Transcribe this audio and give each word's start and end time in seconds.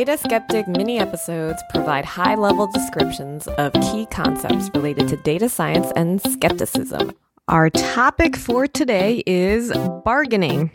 Data 0.00 0.16
Skeptic 0.16 0.66
mini 0.66 0.98
episodes 0.98 1.62
provide 1.68 2.06
high 2.06 2.34
level 2.34 2.66
descriptions 2.66 3.46
of 3.58 3.70
key 3.74 4.06
concepts 4.06 4.70
related 4.72 5.08
to 5.08 5.18
data 5.18 5.46
science 5.46 5.92
and 5.94 6.22
skepticism. 6.22 7.12
Our 7.48 7.68
topic 7.68 8.34
for 8.34 8.66
today 8.66 9.22
is 9.26 9.70
bargaining. 10.02 10.70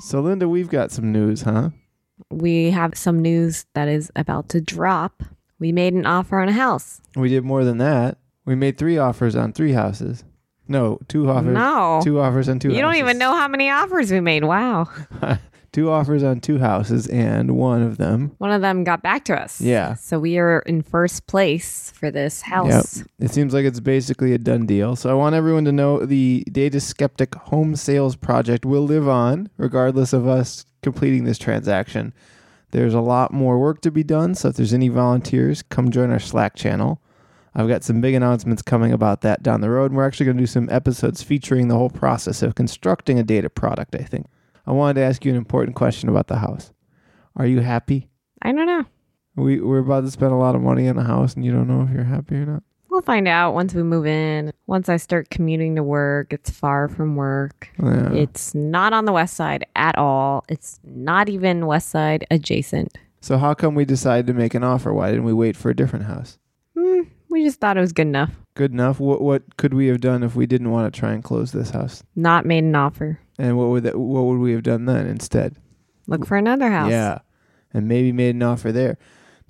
So, 0.00 0.22
Linh 0.22 0.38
Da, 0.38 0.46
we've 0.46 0.70
got 0.70 0.90
some 0.90 1.12
news, 1.12 1.42
huh? 1.42 1.68
We 2.30 2.70
have 2.70 2.96
some 2.96 3.20
news 3.20 3.66
that 3.74 3.88
is 3.88 4.10
about 4.16 4.48
to 4.48 4.62
drop. 4.62 5.22
We 5.58 5.70
made 5.70 5.92
an 5.92 6.06
offer 6.06 6.40
on 6.40 6.48
a 6.48 6.52
house. 6.52 7.02
We 7.14 7.28
did 7.28 7.44
more 7.44 7.62
than 7.62 7.76
that. 7.76 8.16
We 8.46 8.54
made 8.54 8.78
three 8.78 8.96
offers 8.96 9.36
on 9.36 9.52
three 9.52 9.72
houses. 9.72 10.24
No, 10.68 10.98
two 11.08 11.30
offers. 11.30 11.54
No. 11.54 12.00
Two 12.02 12.20
offers 12.20 12.48
on 12.48 12.58
two 12.58 12.68
You 12.70 12.76
don't 12.80 12.92
houses. 12.92 13.00
even 13.00 13.18
know 13.18 13.34
how 13.36 13.48
many 13.48 13.70
offers 13.70 14.10
we 14.10 14.20
made. 14.20 14.44
Wow. 14.44 14.88
two 15.72 15.90
offers 15.90 16.22
on 16.22 16.40
two 16.40 16.58
houses, 16.58 17.06
and 17.08 17.56
one 17.56 17.82
of 17.82 17.98
them. 17.98 18.32
One 18.38 18.50
of 18.50 18.62
them 18.62 18.82
got 18.82 19.02
back 19.02 19.24
to 19.26 19.34
us. 19.40 19.60
Yeah. 19.60 19.94
So 19.94 20.18
we 20.18 20.38
are 20.38 20.60
in 20.60 20.82
first 20.82 21.26
place 21.26 21.92
for 21.94 22.10
this 22.10 22.42
house. 22.42 22.98
Yep. 22.98 23.06
It 23.20 23.30
seems 23.30 23.54
like 23.54 23.64
it's 23.64 23.80
basically 23.80 24.32
a 24.32 24.38
done 24.38 24.66
deal. 24.66 24.96
So 24.96 25.10
I 25.10 25.14
want 25.14 25.34
everyone 25.34 25.64
to 25.66 25.72
know 25.72 26.04
the 26.04 26.44
Data 26.50 26.80
Skeptic 26.80 27.34
home 27.34 27.76
sales 27.76 28.16
project 28.16 28.64
will 28.64 28.84
live 28.84 29.08
on, 29.08 29.48
regardless 29.58 30.12
of 30.12 30.26
us 30.26 30.64
completing 30.82 31.24
this 31.24 31.38
transaction. 31.38 32.12
There's 32.72 32.94
a 32.94 33.00
lot 33.00 33.32
more 33.32 33.58
work 33.58 33.80
to 33.82 33.90
be 33.90 34.02
done. 34.02 34.34
So 34.34 34.48
if 34.48 34.56
there's 34.56 34.74
any 34.74 34.88
volunteers, 34.88 35.62
come 35.62 35.90
join 35.90 36.10
our 36.10 36.18
Slack 36.18 36.56
channel. 36.56 37.00
I've 37.58 37.68
got 37.68 37.82
some 37.82 38.02
big 38.02 38.14
announcements 38.14 38.60
coming 38.60 38.92
about 38.92 39.22
that 39.22 39.42
down 39.42 39.62
the 39.62 39.70
road. 39.70 39.86
And 39.90 39.96
we're 39.96 40.06
actually 40.06 40.26
going 40.26 40.36
to 40.36 40.42
do 40.42 40.46
some 40.46 40.68
episodes 40.70 41.22
featuring 41.22 41.68
the 41.68 41.74
whole 41.74 41.88
process 41.88 42.42
of 42.42 42.54
constructing 42.54 43.18
a 43.18 43.22
data 43.22 43.48
product, 43.48 43.94
I 43.94 44.04
think. 44.04 44.26
I 44.66 44.72
wanted 44.72 44.94
to 44.94 45.06
ask 45.06 45.24
you 45.24 45.30
an 45.30 45.38
important 45.38 45.74
question 45.74 46.10
about 46.10 46.26
the 46.26 46.36
house. 46.36 46.70
Are 47.34 47.46
you 47.46 47.60
happy? 47.60 48.08
I 48.42 48.52
don't 48.52 48.66
know. 48.66 48.84
We, 49.36 49.60
we're 49.60 49.78
about 49.78 50.04
to 50.04 50.10
spend 50.10 50.32
a 50.32 50.36
lot 50.36 50.54
of 50.54 50.60
money 50.60 50.86
on 50.86 50.98
a 50.98 51.04
house, 51.04 51.34
and 51.34 51.44
you 51.44 51.52
don't 51.52 51.66
know 51.66 51.82
if 51.82 51.90
you're 51.90 52.04
happy 52.04 52.36
or 52.36 52.44
not. 52.46 52.62
We'll 52.90 53.02
find 53.02 53.26
out 53.26 53.52
once 53.52 53.74
we 53.74 53.82
move 53.82 54.06
in. 54.06 54.52
Once 54.66 54.88
I 54.88 54.98
start 54.98 55.30
commuting 55.30 55.76
to 55.76 55.82
work, 55.82 56.32
it's 56.32 56.50
far 56.50 56.88
from 56.88 57.16
work. 57.16 57.70
Yeah. 57.82 58.12
It's 58.12 58.54
not 58.54 58.92
on 58.92 59.06
the 59.06 59.12
west 59.12 59.34
side 59.34 59.64
at 59.76 59.96
all. 59.96 60.44
It's 60.48 60.78
not 60.84 61.28
even 61.28 61.66
west 61.66 61.88
side 61.88 62.26
adjacent. 62.30 62.96
So 63.20 63.38
how 63.38 63.54
come 63.54 63.74
we 63.74 63.84
decided 63.84 64.26
to 64.28 64.34
make 64.34 64.54
an 64.54 64.64
offer? 64.64 64.92
Why 64.92 65.10
didn't 65.10 65.24
we 65.24 65.32
wait 65.32 65.56
for 65.56 65.70
a 65.70 65.76
different 65.76 66.06
house? 66.06 66.38
We 67.36 67.44
just 67.44 67.60
thought 67.60 67.76
it 67.76 67.82
was 67.82 67.92
good 67.92 68.06
enough. 68.06 68.30
Good 68.54 68.72
enough. 68.72 68.98
What 68.98 69.20
what 69.20 69.58
could 69.58 69.74
we 69.74 69.88
have 69.88 70.00
done 70.00 70.22
if 70.22 70.34
we 70.34 70.46
didn't 70.46 70.70
want 70.70 70.90
to 70.90 70.98
try 70.98 71.12
and 71.12 71.22
close 71.22 71.52
this 71.52 71.68
house? 71.68 72.02
Not 72.14 72.46
made 72.46 72.64
an 72.64 72.74
offer. 72.74 73.20
And 73.38 73.58
what 73.58 73.68
would 73.68 73.82
that, 73.82 73.98
what 73.98 74.22
would 74.22 74.38
we 74.38 74.52
have 74.52 74.62
done 74.62 74.86
then 74.86 75.06
instead? 75.06 75.54
Look 76.06 76.24
for 76.24 76.38
another 76.38 76.70
house. 76.70 76.90
Yeah, 76.90 77.18
and 77.74 77.88
maybe 77.88 78.10
made 78.10 78.36
an 78.36 78.42
offer 78.42 78.72
there. 78.72 78.96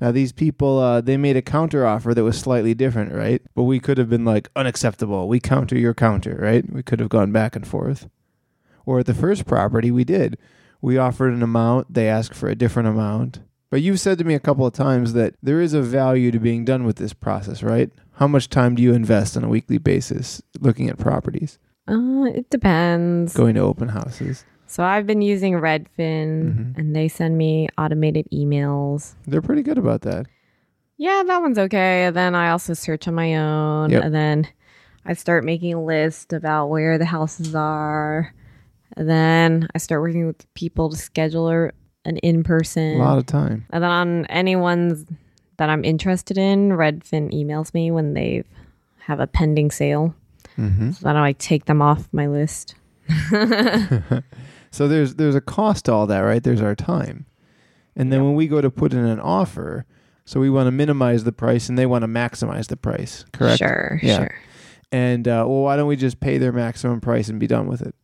Now 0.01 0.11
these 0.11 0.33
people, 0.33 0.81
uh, 0.81 1.01
they 1.01 1.17
made 1.17 1.37
a 1.37 1.43
counter 1.43 1.87
offer 1.87 2.13
that 2.13 2.25
was 2.25 2.37
slightly 2.37 2.75
different, 2.75 3.13
right? 3.13 3.41
But 3.55 3.63
we 3.63 3.79
could 3.79 3.99
have 3.99 4.11
been 4.11 4.25
like 4.25 4.51
unacceptable. 4.57 5.29
We 5.29 5.39
counter 5.39 5.79
your 5.79 5.95
counter, 5.95 6.37
right? 6.43 6.69
We 6.69 6.83
could 6.83 6.99
have 6.99 7.09
gone 7.09 7.31
back 7.31 7.55
and 7.55 7.65
forth. 7.65 8.09
Or 8.85 8.99
at 8.99 9.07
the 9.07 9.15
first 9.15 9.47
property, 9.47 9.93
we 9.93 10.03
did. 10.03 10.39
We 10.81 10.99
offered 10.99 11.33
an 11.33 11.43
amount. 11.45 11.95
They 11.95 12.09
asked 12.09 12.35
for 12.35 12.49
a 12.49 12.57
different 12.57 12.89
amount. 12.89 13.43
But 13.71 13.83
you've 13.83 14.01
said 14.01 14.19
to 14.19 14.25
me 14.25 14.35
a 14.35 14.41
couple 14.41 14.65
of 14.67 14.73
times 14.73 15.13
that 15.15 15.35
there 15.43 15.61
is 15.61 15.75
a 15.75 15.83
value 15.83 16.31
to 16.31 16.39
being 16.39 16.65
done 16.65 16.85
with 16.85 16.97
this 16.97 17.13
process, 17.13 17.63
right? 17.63 17.91
How 18.13 18.27
much 18.29 18.49
time 18.49 18.75
do 18.77 18.83
you 18.83 18.93
invest 18.95 19.37
on 19.37 19.45
a 19.45 19.49
weekly 19.49 19.79
basis 19.79 20.41
looking 20.61 20.89
at 20.89 20.99
properties, 20.99 21.59
Uh, 21.89 22.25
it 22.35 22.49
depends. 22.49 23.35
going 23.35 23.55
to 23.57 23.61
open 23.61 23.89
houses? 23.89 24.45
So 24.69 24.83
I've 24.85 25.07
been 25.07 25.23
using 25.23 25.55
Redfin 25.55 25.89
Mhm. 25.99 26.79
and 26.79 26.97
they 26.97 27.09
send 27.09 27.37
me 27.39 27.69
automated 27.79 28.27
emails. 28.33 29.15
They're 29.27 29.43
pretty 29.43 29.63
good 29.63 29.79
about 29.79 30.03
that. 30.03 30.27
Yeah, 30.97 31.23
that 31.27 31.41
one's 31.43 31.59
okay. 31.59 32.05
And 32.07 32.17
then 32.17 32.35
I 32.35 32.51
also 32.51 32.73
search 32.73 33.07
on 33.07 33.15
my 33.15 33.37
own. 33.37 33.91
Yep. 33.91 34.05
And 34.05 34.15
then 34.15 34.47
I 35.05 35.13
start 35.13 35.45
making 35.45 35.75
a 35.75 35.85
list 35.85 36.33
about 36.33 36.69
where 36.69 36.99
the 36.99 37.05
houses 37.05 37.55
are. 37.55 38.33
And 38.97 39.09
then 39.09 39.69
I 39.75 39.79
start 39.79 40.01
working 40.01 40.27
with 40.27 40.53
people 40.55 40.89
to 40.91 40.97
schedule 40.97 41.49
a- 41.51 41.71
an 42.07 42.17
in 42.19 42.43
person. 42.45 42.95
A 43.01 43.05
lot 43.05 43.19
of 43.19 43.27
time. 43.27 43.67
And 43.71 43.83
then 43.83 43.91
on 43.91 44.27
any 44.27 44.57
ones 44.57 45.05
that 45.59 45.69
I'm 45.69 45.85
interested 45.85 46.39
in, 46.39 46.71
Redfin 46.71 47.33
emails 47.33 47.73
me 47.75 47.91
when 47.91 48.15
they 48.15 48.45
have 48.99 49.21
a 49.21 49.27
pending 49.27 49.71
sale. 49.71 50.15
hmm 50.57 50.91
So 50.93 51.01
then 51.05 51.17
I 51.17 51.33
take 51.33 51.65
them 51.67 51.81
off 51.83 52.09
my 52.13 52.27
list. 52.27 52.75
So 54.73 54.89
there's 54.89 55.15
there's 55.15 55.35
a 55.35 55.41
cost 55.41 55.87
to 55.87 55.93
all 55.93 56.07
that, 56.09 56.19
right? 56.21 56.43
There's 56.43 56.61
our 56.61 56.75
time. 56.75 57.25
And 57.95 58.13
then 58.13 58.23
when 58.25 58.35
we 58.35 58.47
go 58.47 58.61
to 58.61 58.71
put 58.71 58.93
in 58.93 59.07
an 59.07 59.21
offer, 59.21 59.87
so 60.27 60.39
we 60.39 60.51
want 60.51 60.67
to 60.67 60.71
minimize 60.71 61.25
the 61.25 61.33
price 61.33 61.71
and 61.71 61.79
they 61.79 61.87
want 61.87 62.03
to 62.03 62.09
maximize 62.09 62.67
the 62.67 62.77
price, 62.77 63.25
correct? 63.33 63.59
Sure, 63.59 63.99
Yeah. 64.03 64.17
sure. 64.19 64.35
And 64.93 65.27
uh, 65.27 65.47
well, 65.49 65.63
why 65.63 65.77
don't 65.77 65.87
we 65.89 65.97
just 65.97 66.21
pay 66.21 66.37
their 66.37 66.53
maximum 66.53 67.01
price 67.01 67.29
and 67.31 67.41
be 67.41 67.47
done 67.47 67.67
with 67.69 67.81
it? 67.81 67.95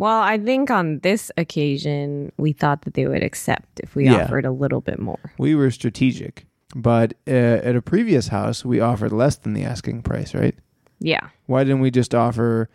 Well, 0.00 0.20
I 0.22 0.38
think 0.38 0.70
on 0.70 1.00
this 1.00 1.30
occasion, 1.36 2.32
we 2.38 2.52
thought 2.52 2.82
that 2.82 2.94
they 2.94 3.06
would 3.06 3.22
accept 3.22 3.80
if 3.80 3.94
we 3.94 4.06
Yeah. 4.06 4.24
offered 4.24 4.46
a 4.46 4.50
little 4.50 4.80
bit 4.80 4.98
more. 4.98 5.18
We 5.36 5.54
were 5.54 5.70
strategic, 5.70 6.46
but 6.74 7.12
uh, 7.28 7.30
at 7.68 7.76
a 7.76 7.82
previous 7.82 8.28
house, 8.28 8.64
we 8.64 8.80
offered 8.80 9.12
less 9.12 9.36
than 9.36 9.52
the 9.52 9.62
asking 9.62 10.00
price, 10.02 10.34
right? 10.34 10.54
Yeah. 11.00 11.28
Why 11.44 11.64
didn't 11.64 11.80
we 11.80 11.90
just 11.90 12.14
offer 12.14 12.70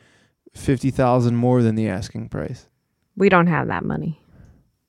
fifty 0.53 0.91
thousand 0.91 1.35
more 1.35 1.63
than 1.63 1.73
the 1.73 1.87
asking 1.89 2.29
price? 2.29 2.67
We 3.17 3.27
don't 3.29 3.47
have 3.47 3.67
that 3.69 3.83
money. 3.83 4.21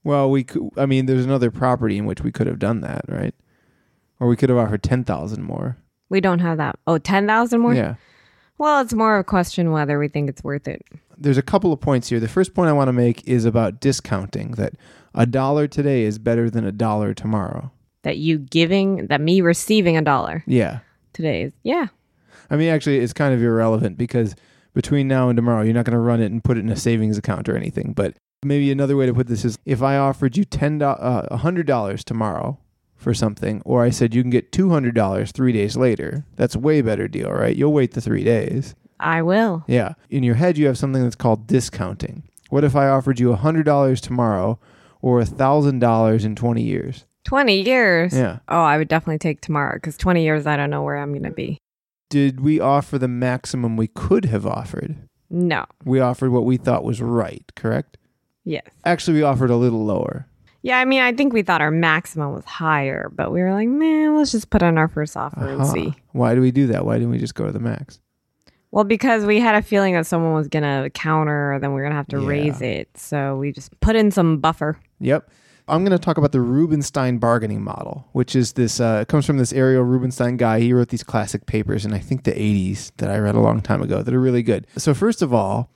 Well, 0.05 0.31
we 0.31 0.45
could. 0.45 0.69
I 0.77 0.85
mean, 0.85 1.07
there's 1.07 1.25
another 1.25 1.51
property 1.51 1.97
in 1.97 2.05
which 2.05 2.21
we 2.21 2.31
could 2.33 2.47
have 2.47 2.59
done 2.59 2.83
that, 2.83 3.07
right? 3.09 3.35
Or 4.21 4.29
we 4.29 4.37
could 4.37 4.51
have 4.51 4.59
offered 4.59 4.83
ten 4.83 5.05
thousand 5.05 5.43
more. 5.43 5.79
We 6.11 6.21
don't 6.21 6.41
have 6.41 6.59
that. 6.59 6.79
Oh, 6.87 6.99
10,000 6.99 7.61
more? 7.61 7.75
Yeah. 7.75 7.95
Well, 8.59 8.81
it's 8.81 8.95
more 8.95 9.17
of 9.17 9.23
a 9.23 9.25
question 9.25 9.73
whether 9.73 9.99
we 9.99 10.07
think 10.09 10.29
it's 10.31 10.45
worth 10.45 10.69
it. 10.69 10.83
There's 11.19 11.38
a 11.38 11.43
couple 11.43 11.72
of 11.72 11.81
points 11.81 12.09
here. 12.09 12.21
The 12.21 12.28
first 12.28 12.54
point 12.54 12.69
I 12.69 12.72
want 12.72 12.88
to 12.88 12.93
make 12.93 13.27
is 13.27 13.44
about 13.44 13.81
discounting 13.81 14.53
that 14.53 14.75
a 15.15 15.27
dollar 15.27 15.66
today 15.66 16.03
is 16.04 16.19
better 16.19 16.50
than 16.50 16.65
a 16.65 16.72
dollar 16.72 17.15
tomorrow. 17.15 17.71
That 18.03 18.19
you 18.19 18.38
giving, 18.38 19.06
that 19.09 19.21
me 19.21 19.41
receiving 19.41 19.97
a 19.97 20.03
dollar 20.03 20.44
Yeah. 20.47 20.81
today 21.12 21.43
is, 21.43 21.53
yeah. 21.62 21.87
I 22.50 22.56
mean, 22.56 22.69
actually, 22.69 22.99
it's 22.99 23.12
kind 23.12 23.34
of 23.34 23.43
irrelevant 23.43 23.99
because 23.99 24.37
between 24.75 25.09
now 25.09 25.28
and 25.28 25.37
tomorrow, 25.37 25.62
you're 25.62 25.75
not 25.75 25.84
going 25.87 25.94
to 25.94 25.99
run 25.99 26.21
it 26.21 26.31
and 26.31 26.44
put 26.44 26.56
it 26.59 26.60
in 26.60 26.69
a 26.69 26.77
savings 26.77 27.19
account 27.19 27.48
or 27.48 27.56
anything. 27.56 27.93
But 27.94 28.15
maybe 28.44 28.71
another 28.71 28.97
way 28.97 29.06
to 29.06 29.15
put 29.15 29.27
this 29.27 29.44
is 29.44 29.59
if 29.65 29.83
I 29.83 29.97
offered 29.97 30.37
you 30.37 30.44
ten 30.44 30.81
uh, 30.83 31.27
$100 31.33 32.04
tomorrow 32.04 32.59
for 32.94 33.12
something, 33.15 33.62
or 33.65 33.83
I 33.83 33.91
said 33.91 34.15
you 34.15 34.22
can 34.22 34.31
get 34.31 34.53
$200 34.53 35.33
three 35.33 35.53
days 35.53 35.77
later, 35.77 36.25
that's 36.37 36.54
a 36.54 36.59
way 36.60 36.81
better 36.83 37.09
deal, 37.09 37.31
right? 37.31 37.56
You'll 37.56 37.72
wait 37.72 37.93
the 37.93 38.00
three 38.00 38.22
days. 38.25 38.75
I 38.99 39.23
will. 39.23 39.65
Yeah. 39.67 39.95
In 40.11 40.23
your 40.23 40.34
head, 40.34 40.59
you 40.59 40.67
have 40.67 40.79
something 40.79 41.03
that's 41.03 41.17
called 41.17 41.47
discounting. 41.47 42.23
What 42.51 42.65
if 42.65 42.77
I 42.77 42.89
offered 42.89 43.19
you 43.19 43.34
$100 43.34 44.01
tomorrow 44.01 44.59
or 45.03 45.21
$1,000 45.21 46.25
in 46.25 46.37
20 46.37 46.62
years? 46.62 47.05
20 47.25 47.62
years. 47.62 48.15
Yeah. 48.17 48.39
Oh, 48.49 48.62
I 48.62 48.79
would 48.79 48.89
definitely 48.89 49.19
take 49.19 49.41
tomorrow 49.41 49.77
because 49.77 49.97
20 49.97 50.23
years, 50.23 50.47
I 50.47 50.57
don't 50.57 50.71
know 50.71 50.83
where 50.83 50.97
I'm 50.97 51.11
going 51.11 51.25
to 51.25 51.31
be. 51.31 51.59
Did 52.09 52.41
we 52.41 52.61
offer 52.61 52.99
the 52.99 53.09
maximum 53.09 53.77
we 53.77 53.89
could 53.89 54.27
have 54.27 54.47
offered? 54.47 54.97
No. 55.28 55.67
We 55.84 55.99
offered 55.99 56.31
what 56.31 56.45
we 56.45 56.57
thought 56.57 56.84
was 56.84 57.03
right, 57.03 57.45
correct? 57.57 57.99
Yes. 58.45 58.65
Actually, 58.84 59.15
we 59.15 59.23
offered 59.25 59.51
a 59.51 59.57
little 59.57 59.84
lower. 59.84 60.28
Yeah, 60.63 60.78
I 60.78 60.84
mean, 60.84 61.01
I 61.01 61.13
think 61.13 61.33
we 61.33 61.43
thought 61.43 61.61
our 61.61 61.71
maximum 61.73 62.33
was 62.33 62.45
higher, 62.45 63.11
but 63.13 63.33
we 63.33 63.41
were 63.41 63.53
like, 63.53 63.69
man, 63.69 64.17
let's 64.17 64.33
just 64.33 64.51
put 64.51 64.63
on 64.63 64.78
our 64.78 64.89
first 64.89 65.17
offer 65.17 65.49
and 65.49 65.67
see. 65.67 65.95
Why 66.13 66.34
do 66.34 66.41
we 66.41 66.53
do 66.53 66.69
that? 66.69 66.84
Why 66.84 66.95
didn't 66.95 67.11
we 67.11 67.19
just 67.19 67.34
go 67.34 67.47
to 67.47 67.53
the 67.53 67.61
max? 67.61 68.01
Well, 68.77 68.84
because 68.84 69.25
we 69.25 69.41
had 69.41 69.55
a 69.55 69.63
feeling 69.63 69.95
that 69.95 70.05
someone 70.05 70.34
was 70.34 70.49
going 70.49 70.63
to 70.63 70.91
counter, 70.91 71.59
then 71.63 71.73
we 71.73 71.81
are 71.81 71.84
going 71.84 71.93
to 71.93 71.97
have 71.97 72.09
to 72.09 72.21
Yeah. 72.21 72.28
raise 72.28 72.61
it. 72.61 72.91
So 72.95 73.34
we 73.39 73.51
just 73.51 73.71
put 73.81 73.97
in 73.97 74.11
some 74.11 74.37
buffer. 74.37 74.77
Yep. 75.01 75.31
I'm 75.67 75.83
going 75.83 75.99
to 75.99 76.05
talk 76.05 76.19
about 76.19 76.33
the 76.33 76.43
Rubinstein 76.43 77.17
bargaining 77.17 77.65
model, 77.65 78.07
which 78.13 78.37
is 78.37 78.53
this, 78.53 78.78
uh, 78.78 78.99
it 79.01 79.09
comes 79.09 79.25
from 79.25 79.39
this 79.39 79.51
Ariel 79.55 79.83
Rubinstein 79.83 80.37
guy. 80.37 80.61
He 80.61 80.75
wrote 80.75 80.91
these 80.91 81.03
classic 81.03 81.47
papers 81.47 81.87
in, 81.87 81.95
I 81.95 81.99
think, 82.01 82.25
the 82.25 82.33
80s 82.39 82.93
that 82.99 83.11
I 83.11 83.17
read 83.17 83.34
a 83.34 83.41
long 83.41 83.63
time 83.63 83.81
ago 83.81 84.03
that 84.03 84.13
are 84.13 84.21
really 84.21 84.43
good. 84.43 84.67
So, 84.77 84.93
first 84.93 85.22
of 85.22 85.33
all, 85.33 85.71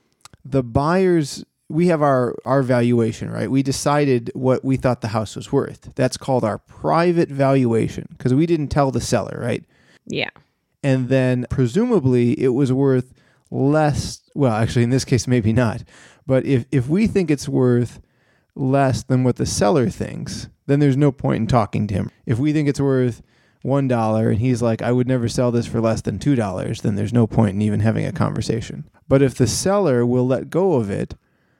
the 0.45 0.61
buyers, 0.61 1.43
we 1.69 1.87
have 1.87 2.03
our, 2.03 2.35
our 2.45 2.61
valuation, 2.61 3.31
right? 3.31 3.49
We 3.49 3.63
decided 3.63 4.29
what 4.35 4.63
we 4.63 4.77
thought 4.77 5.01
the 5.01 5.07
house 5.07 5.35
was 5.35 5.51
worth. 5.51 5.89
That's 5.95 6.17
called 6.17 6.43
our 6.43 6.59
private 6.59 7.29
valuation 7.29 8.05
because 8.11 8.35
we 8.35 8.45
didn't 8.45 8.67
tell 8.67 8.91
the 8.91 9.01
seller, 9.01 9.39
right? 9.41 9.63
Yeah. 10.05 10.29
And 10.83 11.09
then 11.09 11.45
presumably 11.49 12.39
it 12.39 12.49
was 12.49 12.71
worth 12.71 13.13
less 13.49 14.21
well 14.33 14.53
actually 14.53 14.83
in 14.83 14.89
this 14.89 15.05
case 15.05 15.27
maybe 15.27 15.53
not. 15.53 15.83
But 16.25 16.45
if 16.45 16.65
if 16.71 16.87
we 16.87 17.07
think 17.07 17.29
it's 17.29 17.49
worth 17.49 17.99
less 18.55 19.03
than 19.03 19.23
what 19.23 19.37
the 19.37 19.45
seller 19.45 19.89
thinks 19.89 20.49
then 20.67 20.79
there's 20.79 20.97
no 20.97 21.11
point 21.11 21.41
in 21.41 21.47
talking 21.47 21.87
to 21.87 21.93
him. 21.93 22.11
If 22.25 22.39
we 22.39 22.53
think 22.53 22.69
it's 22.69 22.79
worth 22.79 23.21
one 23.63 23.87
dollar 23.87 24.29
and 24.29 24.39
he's 24.39 24.61
like 24.61 24.81
i 24.81 24.91
would 24.91 25.07
never 25.07 25.27
sell 25.27 25.51
this 25.51 25.67
for 25.67 25.79
less 25.79 26.01
than 26.01 26.17
two 26.17 26.33
dollars 26.33 26.81
then 26.81 26.95
there's 26.95 27.13
no 27.13 27.27
point 27.27 27.53
in 27.53 27.61
even 27.61 27.81
having 27.81 28.05
a 28.05 28.11
conversation. 28.11 28.89
But 29.07 29.21
if 29.21 29.35
the 29.35 29.47
seller 29.47 30.05
will 30.05 30.25
let 30.25 30.49
go 30.49 30.73
of 30.73 30.89
it 30.89 31.15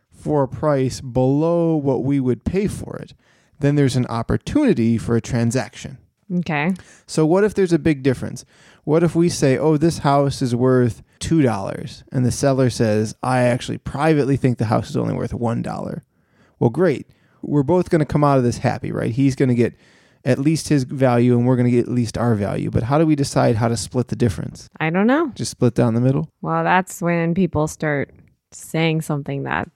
for 0.10 0.44
a 0.44 0.48
price 0.48 1.02
below 1.02 1.76
what 1.76 2.04
we 2.04 2.20
would 2.20 2.46
pay 2.46 2.68
for 2.68 2.96
it, 2.98 3.14
then 3.60 3.76
there's 3.76 3.96
an 3.96 4.06
opportunity 4.08 4.98
for 4.98 5.16
a 5.16 5.22
transaction. 5.22 5.98
Okay. 6.39 6.72
So, 7.07 7.25
what 7.25 7.44
if 7.44 7.54
there's 7.54 7.74
a 7.74 7.80
big 7.80 8.04
difference? 8.04 8.45
What 8.83 9.04
if 9.04 9.16
we 9.16 9.30
say, 9.30 9.57
oh, 9.57 9.78
this 9.78 10.00
house 10.00 10.42
is 10.42 10.56
worth 10.56 11.04
$2, 11.19 12.04
and 12.12 12.25
the 12.25 12.31
seller 12.31 12.69
says, 12.69 13.16
I 13.22 13.42
actually 13.42 13.78
privately 13.78 14.38
think 14.38 14.57
the 14.57 14.66
house 14.66 14.89
is 14.89 14.98
only 14.98 15.13
worth 15.13 15.31
$1? 15.31 16.01
Well, 16.60 16.69
great. 16.69 17.07
We're 17.42 17.63
both 17.63 17.89
going 17.89 18.00
to 18.00 18.06
come 18.06 18.24
out 18.24 18.38
of 18.38 18.44
this 18.44 18.60
happy, 18.60 18.92
right? 18.92 19.12
He's 19.12 19.36
going 19.36 19.50
to 19.50 19.56
get 19.56 19.75
at 20.24 20.39
least 20.39 20.69
his 20.69 20.83
value, 20.83 21.38
and 21.38 21.45
we're 21.45 21.56
going 21.56 21.69
to 21.69 21.72
get 21.72 21.88
at 21.88 21.92
least 21.92 22.18
our 22.18 22.36
value. 22.36 22.69
But 22.69 22.84
how 22.84 22.98
do 22.98 23.06
we 23.06 23.16
decide 23.16 23.56
how 23.56 23.68
to 23.68 23.77
split 23.77 24.07
the 24.07 24.16
difference? 24.16 24.69
I 24.80 24.89
don't 24.89 25.07
know. 25.07 25.31
Just 25.36 25.51
split 25.51 25.74
down 25.74 25.94
the 25.94 26.01
middle? 26.01 26.30
Well, 26.42 26.63
that's 26.63 27.01
when 27.01 27.34
people 27.34 27.68
start 27.68 28.13
saying 28.51 29.01
something 29.01 29.44
that 29.44 29.69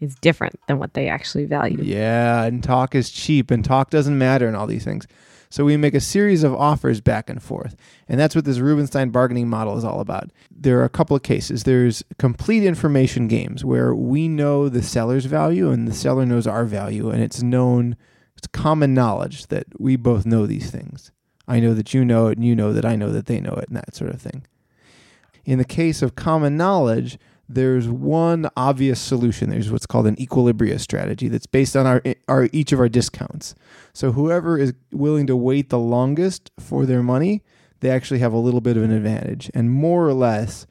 is 0.00 0.14
different 0.16 0.58
than 0.66 0.78
what 0.78 0.94
they 0.94 1.08
actually 1.08 1.44
value. 1.44 1.78
Yeah, 1.82 2.44
and 2.44 2.62
talk 2.62 2.94
is 2.94 3.10
cheap, 3.10 3.50
and 3.50 3.64
talk 3.64 3.90
doesn't 3.90 4.16
matter, 4.16 4.46
and 4.46 4.56
all 4.56 4.66
these 4.66 4.84
things. 4.84 5.06
So 5.50 5.64
we 5.64 5.76
make 5.76 5.94
a 5.94 6.00
series 6.00 6.44
of 6.44 6.54
offers 6.54 7.00
back 7.00 7.28
and 7.28 7.42
forth. 7.42 7.74
And 8.08 8.20
that's 8.20 8.36
what 8.36 8.44
this 8.44 8.60
Rubinstein 8.60 9.10
bargaining 9.10 9.48
model 9.48 9.76
is 9.76 9.84
all 9.84 10.00
about. 10.00 10.30
There 10.48 10.78
are 10.78 10.84
a 10.84 10.88
couple 10.88 11.16
of 11.16 11.24
cases. 11.24 11.64
There's 11.64 12.04
complete 12.18 12.62
information 12.62 13.26
games 13.26 13.64
where 13.64 13.92
we 13.92 14.28
know 14.28 14.68
the 14.68 14.82
seller's 14.82 15.24
value 15.24 15.70
and 15.70 15.88
the 15.88 15.92
seller 15.92 16.24
knows 16.24 16.46
our 16.46 16.64
value, 16.64 17.10
and 17.10 17.20
it's 17.20 17.42
known, 17.42 17.96
it's 18.36 18.46
common 18.46 18.94
knowledge 18.94 19.48
that 19.48 19.66
we 19.78 19.96
both 19.96 20.24
know 20.24 20.46
these 20.46 20.70
things. 20.70 21.10
I 21.48 21.58
know 21.58 21.74
that 21.74 21.92
you 21.92 22.04
know 22.04 22.28
it, 22.28 22.38
and 22.38 22.46
you 22.46 22.54
know 22.54 22.72
that 22.72 22.84
I 22.84 22.94
know 22.94 23.10
that 23.10 23.26
they 23.26 23.40
know 23.40 23.54
it, 23.54 23.66
and 23.66 23.76
that 23.76 23.96
sort 23.96 24.14
of 24.14 24.22
thing. 24.22 24.46
In 25.44 25.58
the 25.58 25.64
case 25.64 26.00
of 26.00 26.14
common 26.14 26.56
knowledge, 26.56 27.18
there's 27.52 27.88
one 27.88 28.48
obvious 28.56 29.00
solution. 29.00 29.50
There's 29.50 29.72
what's 29.72 29.86
called 29.86 30.06
an 30.06 30.14
equilibria 30.16 30.78
strategy 30.78 31.28
that's 31.28 31.46
based 31.46 31.76
on 31.76 31.84
our, 31.84 32.02
our 32.28 32.48
each 32.52 32.70
of 32.70 32.78
our 32.78 32.88
discounts. 32.88 33.56
So 33.92 34.12
whoever 34.12 34.56
is 34.56 34.72
willing 34.92 35.26
to 35.26 35.36
wait 35.36 35.68
the 35.68 35.78
longest 35.78 36.52
for 36.60 36.86
their 36.86 37.02
money, 37.02 37.42
they 37.80 37.90
actually 37.90 38.20
have 38.20 38.32
a 38.32 38.38
little 38.38 38.60
bit 38.60 38.76
of 38.76 38.84
an 38.84 38.92
advantage. 38.92 39.50
And 39.52 39.70
more 39.70 40.06
or 40.06 40.14
less, 40.14 40.66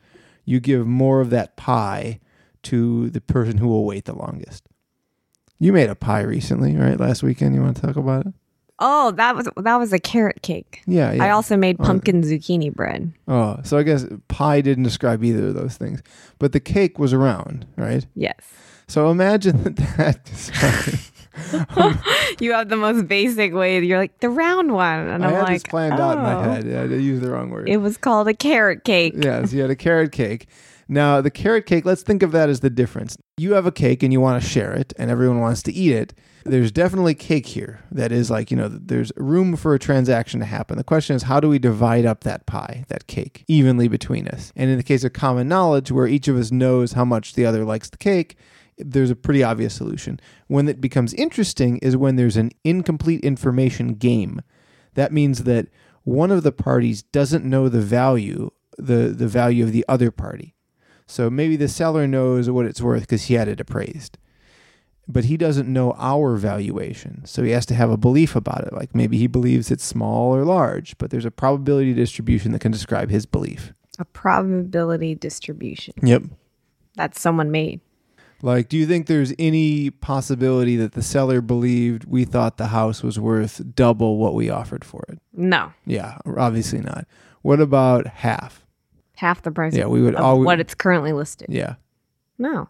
you 0.45 0.61
give 0.61 0.87
more 0.87 1.19
of 1.19 1.31
that 1.31 1.57
pie 1.57 2.21
to 2.63 3.09
the 3.09 3.21
person 3.21 3.57
who 3.57 3.67
will 3.67 3.85
wait 3.85 4.05
the 4.05 4.15
longest. 4.15 4.63
You 5.59 5.73
made 5.73 5.89
a 5.89 5.95
pie 5.95 6.21
recently, 6.21 6.77
right? 6.77 6.97
Last 6.97 7.23
weekend. 7.23 7.55
You 7.55 7.61
want 7.61 7.75
to 7.75 7.81
talk 7.81 7.97
about 7.97 8.27
it? 8.27 8.33
Oh, 8.79 9.11
that 9.11 9.35
was 9.35 9.49
that 9.57 9.75
was 9.75 9.91
a 9.93 9.99
carrot 9.99 10.41
cake. 10.41 10.81
Yeah, 10.87 11.11
yeah. 11.11 11.23
I 11.23 11.29
also 11.31 11.57
made 11.57 11.77
oh, 11.79 11.83
pumpkin 11.83 12.21
zucchini 12.23 12.73
bread. 12.73 13.11
Oh, 13.27 13.57
so 13.63 13.77
I 13.77 13.83
guess 13.83 14.05
pie 14.29 14.61
didn't 14.61 14.85
describe 14.85 15.23
either 15.23 15.47
of 15.47 15.53
those 15.53 15.75
things, 15.77 16.01
but 16.39 16.53
the 16.53 16.59
cake 16.59 16.97
was 16.97 17.11
around, 17.13 17.65
right? 17.75 18.05
Yes. 18.15 18.39
So 18.87 19.11
imagine 19.11 19.63
that 19.63 19.75
that 19.75 20.25
describes. 20.25 21.11
you 22.39 22.53
have 22.53 22.69
the 22.69 22.75
most 22.75 23.07
basic 23.07 23.53
way. 23.53 23.79
You're 23.83 23.99
like 23.99 24.19
the 24.19 24.29
round 24.29 24.73
one, 24.73 25.07
and 25.07 25.23
I 25.23 25.27
I'm 25.27 25.33
had 25.33 25.43
like, 25.43 25.53
this 25.55 25.63
planned 25.63 25.99
out 25.99 26.17
in 26.17 26.23
my 26.23 26.35
"Oh." 26.35 26.41
head. 26.41 26.65
Yeah, 26.65 26.81
I 26.81 26.85
used 26.85 27.21
the 27.21 27.29
wrong 27.31 27.49
word. 27.49 27.69
It 27.69 27.77
was 27.77 27.97
called 27.97 28.27
a 28.27 28.33
carrot 28.33 28.83
cake. 28.83 29.13
yes, 29.17 29.53
you 29.53 29.61
had 29.61 29.69
a 29.69 29.75
carrot 29.75 30.11
cake. 30.11 30.47
Now, 30.91 31.21
the 31.21 31.29
carrot 31.29 31.67
cake, 31.67 31.85
let's 31.85 32.01
think 32.01 32.23
of 32.23 32.31
that 32.31 32.49
as 32.49 32.61
the 32.61 32.69
difference. 32.71 33.15
You 33.37 33.53
have 33.53 33.67
a 33.67 33.71
cake 33.71 34.01
and 34.01 34.11
you 34.11 34.19
want 34.19 34.41
to 34.41 34.49
share 34.49 34.73
it, 34.73 34.91
and 34.97 35.11
everyone 35.11 35.39
wants 35.39 35.61
to 35.63 35.71
eat 35.71 35.91
it. 35.93 36.15
There's 36.45 36.71
definitely 36.71 37.13
cake 37.13 37.45
here 37.45 37.81
that 37.91 38.11
is 38.11 38.31
like, 38.31 38.49
you 38.49 38.57
know, 38.57 38.67
there's 38.67 39.11
room 39.15 39.55
for 39.55 39.75
a 39.75 39.79
transaction 39.79 40.39
to 40.39 40.47
happen. 40.47 40.79
The 40.79 40.83
question 40.83 41.15
is, 41.15 41.23
how 41.23 41.39
do 41.39 41.47
we 41.47 41.59
divide 41.59 42.07
up 42.07 42.23
that 42.23 42.47
pie, 42.47 42.85
that 42.87 43.05
cake, 43.05 43.45
evenly 43.47 43.87
between 43.87 44.27
us? 44.27 44.51
And 44.55 44.71
in 44.71 44.77
the 44.77 44.83
case 44.83 45.03
of 45.03 45.13
common 45.13 45.47
knowledge, 45.47 45.91
where 45.91 46.07
each 46.07 46.27
of 46.27 46.35
us 46.35 46.51
knows 46.51 46.93
how 46.93 47.05
much 47.05 47.33
the 47.33 47.45
other 47.45 47.63
likes 47.63 47.91
the 47.91 47.97
cake, 47.97 48.35
there's 48.79 49.11
a 49.11 49.15
pretty 49.15 49.43
obvious 49.43 49.75
solution. 49.75 50.19
When 50.47 50.67
it 50.67 50.81
becomes 50.81 51.13
interesting 51.13 51.77
is 51.79 51.95
when 51.95 52.15
there's 52.15 52.37
an 52.37 52.49
incomplete 52.63 53.23
information 53.23 53.93
game. 53.93 54.41
That 54.95 55.13
means 55.13 55.43
that 55.43 55.67
one 56.03 56.31
of 56.31 56.41
the 56.41 56.51
parties 56.51 57.03
doesn't 57.03 57.45
know 57.45 57.69
the 57.69 57.81
value, 57.81 58.49
the, 58.79 59.09
the 59.09 59.27
value 59.27 59.63
of 59.63 59.71
the 59.71 59.85
other 59.87 60.09
party. 60.09 60.55
So 61.09 61.29
maybe 61.31 61.55
the 61.55 61.67
seller 61.67 62.05
knows 62.07 62.49
what 62.51 62.67
it's 62.67 62.81
worth 62.81 63.01
because 63.01 63.23
he 63.25 63.33
had 63.33 63.47
it 63.47 63.59
appraised. 63.59 64.19
But 65.07 65.25
he 65.25 65.37
doesn't 65.37 65.67
know 65.67 65.93
our 65.97 66.35
valuation. 66.35 67.25
So 67.25 67.41
he 67.41 67.49
has 67.49 67.65
to 67.65 67.73
have 67.73 67.89
a 67.89 67.97
belief 67.97 68.35
about 68.35 68.63
it. 68.65 68.73
Like 68.73 68.93
maybe 68.93 69.17
he 69.17 69.25
believes 69.25 69.71
it's 69.71 69.83
small 69.83 70.35
or 70.35 70.45
large, 70.45 70.95
but 70.99 71.09
there's 71.09 71.25
a 71.25 71.31
probability 71.31 71.95
distribution 71.95 72.51
that 72.51 72.59
can 72.61 72.71
describe 72.71 73.09
his 73.09 73.25
belief. 73.25 73.73
A 73.97 74.05
probability 74.05 75.15
distribution 75.15 75.95
Yep. 76.03 76.23
that 76.95 77.17
someone 77.17 77.49
made. 77.49 77.81
Like, 78.43 78.69
do 78.69 78.77
you 78.77 78.85
think 78.85 79.07
there's 79.07 79.33
any 79.39 79.89
possibility 79.89 80.77
that 80.77 80.93
the 80.93 81.01
seller 81.01 81.41
believed 81.41 82.05
we 82.05 82.23
thought 82.23 82.57
the 82.57 82.67
house 82.67 83.01
was 83.03 83.19
worth 83.19 83.61
double 83.75 84.17
what 84.17 84.35
we 84.35 84.49
offered 84.49 84.85
for 84.85 85.03
it? 85.09 85.19
No, 85.33 85.73
Yeah, 85.87 86.19
obviously 86.37 86.79
not. 86.81 87.05
What 87.41 87.59
about 87.59 88.05
half? 88.07 88.63
Half 89.19 89.41
the 89.41 89.51
price. 89.51 89.75
Yeah, 89.75 89.85
we 89.87 90.01
would 90.01 90.15
of 90.15 90.21
always. 90.23 90.45
what 90.45 90.59
it's 90.59 90.73
currently 90.75 91.13
listed. 91.13 91.47
yeah. 91.51 91.75
No, 92.37 92.69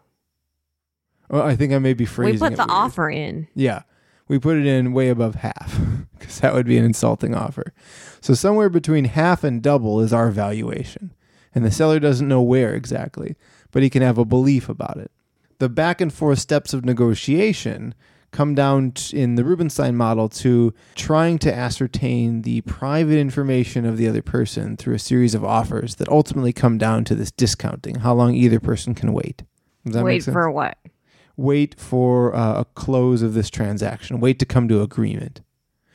Well, 1.28 1.42
I 1.42 1.54
think 1.54 1.72
I 1.72 1.78
may 1.78 1.94
be 1.94 2.04
phrasing 2.04 2.34
we 2.34 2.38
put 2.40 2.52
it 2.54 2.56
the 2.56 2.62
weird. 2.62 2.70
offer 2.70 3.08
in. 3.08 3.46
Yeah. 3.54 3.82
We 4.26 4.38
put 4.38 4.56
it 4.56 4.66
in 4.66 4.92
way 4.92 5.08
above 5.10 5.36
half 5.36 5.78
because 6.18 6.40
that 6.40 6.54
would 6.54 6.66
be 6.66 6.76
an 6.78 6.84
insulting 6.84 7.34
offer. 7.34 7.72
So 8.20 8.34
somewhere 8.34 8.68
between 8.68 9.04
half 9.06 9.42
and 9.44 9.62
double 9.62 10.00
is 10.00 10.12
our 10.12 10.30
valuation. 10.30 11.12
And 11.54 11.64
the 11.64 11.70
seller 11.70 11.98
doesn't 12.00 12.28
know 12.28 12.42
where 12.42 12.74
exactly, 12.74 13.34
but 13.72 13.82
he 13.82 13.90
can 13.90 14.02
have 14.02 14.18
a 14.18 14.24
belief 14.24 14.68
about 14.68 14.96
it. 14.98 15.10
The 15.58 15.68
back 15.68 16.00
and 16.00 16.12
forth 16.12 16.38
steps 16.38 16.72
of 16.72 16.84
negotiation 16.84 17.94
come 18.30 18.54
down 18.54 18.92
t- 18.92 19.20
in 19.20 19.34
the 19.34 19.44
Rubinstein 19.44 19.96
model 19.96 20.28
to 20.28 20.72
trying 20.94 21.38
to 21.40 21.54
ascertain 21.54 22.42
the 22.42 22.60
private 22.62 23.18
information 23.18 23.84
of 23.84 23.96
the 23.96 24.06
other 24.08 24.22
person 24.22 24.76
through 24.76 24.94
a 24.94 24.98
series 25.00 25.34
of 25.34 25.44
offers 25.44 25.96
that 25.96 26.08
ultimately 26.08 26.52
come 26.52 26.78
down 26.78 27.04
to 27.04 27.14
this 27.14 27.30
discounting, 27.30 27.96
how 27.96 28.14
long 28.14 28.34
either 28.34 28.60
person 28.60 28.94
can 28.94 29.12
wait. 29.12 29.42
Does 29.84 29.94
that 29.94 30.04
make 30.04 30.26
Wait 30.26 30.32
for 30.32 30.50
what? 30.50 30.78
wait 31.36 31.74
for 31.80 32.34
uh, 32.34 32.60
a 32.60 32.64
close 32.74 33.22
of 33.22 33.32
this 33.34 33.48
transaction. 33.50 34.20
Wait 34.20 34.38
to 34.38 34.44
come 34.44 34.68
to 34.68 34.82
agreement. 34.82 35.40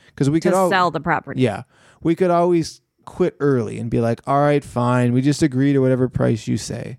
Because 0.07 0.29
we 0.29 0.39
could 0.39 0.53
al- 0.53 0.69
sell 0.69 0.91
the 0.91 0.99
property. 0.99 1.41
yeah, 1.41 1.63
we 2.01 2.15
could 2.15 2.31
always 2.31 2.81
quit 3.05 3.35
early 3.39 3.77
and 3.77 3.91
be 3.91 3.99
like, 3.99 4.21
"All 4.25 4.39
right, 4.39 4.63
fine, 4.63 5.13
we 5.13 5.21
just 5.21 5.43
agree 5.43 5.71
to 5.73 5.79
whatever 5.79 6.09
price 6.09 6.47
you 6.47 6.57
say," 6.57 6.97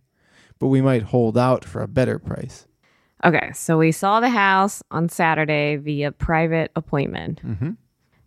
but 0.60 0.68
we 0.68 0.80
might 0.80 1.02
hold 1.02 1.36
out 1.36 1.64
for 1.64 1.82
a 1.82 1.88
better 1.88 2.18
price. 2.20 2.66
Okay, 3.26 3.50
so 3.54 3.76
we 3.76 3.90
saw 3.92 4.20
the 4.20 4.28
house 4.30 4.82
on 4.90 5.08
Saturday 5.08 5.76
via 5.76 6.12
private 6.12 6.70
appointment 6.76 7.40
Mm-hmm. 7.44 7.70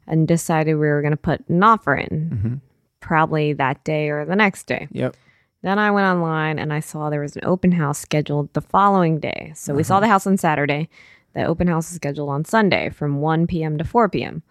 and 0.07 0.27
decided 0.27 0.73
we 0.75 0.87
were 0.87 1.01
going 1.01 1.11
to 1.11 1.17
put 1.17 1.47
an 1.49 1.63
offer 1.63 1.95
in, 1.95 2.29
Mm-hmm. 2.33 2.53
probably 2.99 3.53
that 3.53 3.83
day 3.83 4.09
or 4.09 4.25
the 4.25 4.35
next 4.35 4.65
day. 4.67 4.87
Yep. 4.91 5.15
Then 5.61 5.79
I 5.79 5.91
went 5.91 6.05
online 6.07 6.59
and 6.59 6.71
I 6.73 6.79
saw 6.81 7.09
there 7.09 7.21
was 7.21 7.35
an 7.35 7.43
open 7.45 7.71
house 7.71 7.99
scheduled 7.99 8.53
the 8.53 8.61
following 8.61 9.19
day. 9.19 9.51
So 9.55 9.73
we 9.73 9.81
Uh-huh. 9.81 9.87
saw 9.87 9.99
the 9.99 10.07
house 10.07 10.27
on 10.27 10.37
Saturday. 10.37 10.89
The 11.33 11.43
open 11.45 11.67
house 11.67 11.89
is 11.89 11.95
scheduled 11.95 12.29
on 12.29 12.43
Sunday 12.45 12.89
from 12.89 13.21
1 13.21 13.47
p.m. 13.47 13.77
to 13.77 13.83
4 13.83 14.09
p.m. 14.09 14.41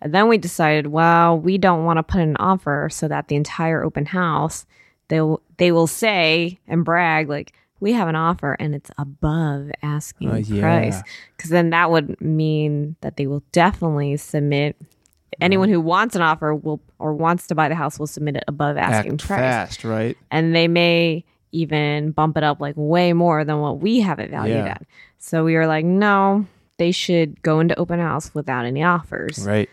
And 0.00 0.14
then 0.14 0.28
we 0.28 0.38
decided, 0.38 0.86
well, 0.88 1.36
we 1.38 1.58
don't 1.58 1.84
want 1.84 1.96
to 1.96 2.02
put 2.02 2.20
an 2.20 2.36
offer 2.36 2.88
so 2.90 3.08
that 3.08 3.28
the 3.28 3.36
entire 3.36 3.82
open 3.82 4.06
house 4.06 4.64
they 5.08 5.20
will 5.22 5.40
they 5.56 5.72
will 5.72 5.86
say 5.86 6.58
and 6.68 6.84
brag 6.84 7.28
like 7.30 7.52
we 7.80 7.92
have 7.92 8.08
an 8.08 8.16
offer 8.16 8.56
and 8.58 8.74
it's 8.74 8.90
above 8.98 9.70
asking 9.82 10.30
Uh, 10.30 10.34
yeah. 10.36 10.60
price 10.60 11.02
because 11.36 11.50
then 11.50 11.70
that 11.70 11.90
would 11.90 12.20
mean 12.20 12.96
that 13.00 13.16
they 13.16 13.26
will 13.26 13.42
definitely 13.52 14.16
submit 14.16 14.76
anyone 15.40 15.68
who 15.68 15.80
wants 15.80 16.16
an 16.16 16.22
offer 16.22 16.54
will 16.54 16.80
or 16.98 17.14
wants 17.14 17.46
to 17.46 17.54
buy 17.54 17.68
the 17.68 17.74
house 17.74 17.98
will 17.98 18.06
submit 18.06 18.34
it 18.36 18.44
above 18.48 18.76
asking 18.76 19.12
Act 19.12 19.26
price 19.26 19.38
fast, 19.40 19.84
right? 19.84 20.16
and 20.30 20.54
they 20.54 20.66
may 20.68 21.24
even 21.52 22.10
bump 22.10 22.36
it 22.36 22.42
up 22.42 22.60
like 22.60 22.74
way 22.76 23.12
more 23.12 23.44
than 23.44 23.60
what 23.60 23.78
we 23.80 24.00
have 24.00 24.18
it 24.18 24.30
valued 24.30 24.56
Yeah. 24.64 24.70
at. 24.72 24.82
So 25.18 25.44
we 25.44 25.54
were 25.54 25.66
like, 25.66 25.84
no, 25.84 26.44
they 26.78 26.90
should 26.92 27.40
go 27.42 27.60
into 27.60 27.78
open 27.78 28.00
house 28.00 28.34
without 28.34 28.64
any 28.66 28.82
offers 28.82 29.46
Right. 29.46 29.68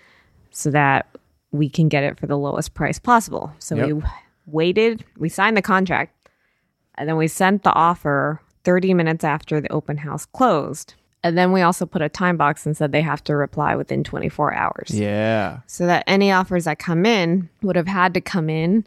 so 0.51 0.71
that 0.71 1.07
we 1.51 1.67
can 1.69 1.89
get 1.89 2.03
it 2.03 2.19
for 2.19 2.27
the 2.27 2.38
lowest 2.38 2.74
price 2.75 3.00
possible. 3.00 3.51
So 3.59 3.75
Yep. 3.75 3.88
we 3.89 4.01
waited, 4.45 5.03
we 5.17 5.27
signed 5.29 5.57
the 5.57 5.62
contract, 5.62 6.13
and 6.97 7.07
then 7.09 7.17
we 7.17 7.27
sent 7.27 7.63
the 7.63 7.73
offer 7.73 8.41
30 8.63 8.93
minutes 8.93 9.23
after 9.23 9.61
the 9.61 9.71
open 9.71 9.97
house 9.97 10.25
closed. 10.25 10.95
And 11.23 11.35
then 11.37 11.51
we 11.51 11.61
also 11.61 11.85
put 11.87 12.01
a 12.03 12.09
time 12.09 12.37
box 12.37 12.65
and 12.67 12.77
said 12.77 12.91
they 12.91 13.01
have 13.01 13.23
to 13.23 13.35
reply 13.35 13.75
within 13.75 14.03
24 14.03 14.53
hours 14.53 14.91
Yeah. 14.91 15.59
so 15.65 15.85
that 15.87 16.03
any 16.07 16.31
offers 16.31 16.65
that 16.65 16.77
come 16.79 17.05
in 17.05 17.49
would 17.63 17.75
have 17.75 17.87
had 17.87 18.13
to 18.13 18.21
come 18.21 18.49
in 18.49 18.85